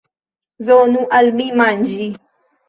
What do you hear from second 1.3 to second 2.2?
mi manĝi!